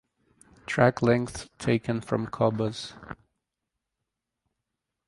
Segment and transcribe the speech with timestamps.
[0.65, 2.93] Track lengths taken from Qobuz.